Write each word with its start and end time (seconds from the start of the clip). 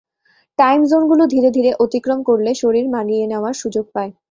Time 0.59 0.79
জোনগুলো 0.85 1.23
ধীরে 1.25 1.49
ধীরে 1.51 1.71
অতিক্রম 1.79 2.19
করলে, 2.23 2.51
শরীর 2.53 2.85
মানিয়ে 2.89 3.25
নেওয়ার 3.27 3.53
সুযোগ 3.53 3.85
পায়। 3.93 4.11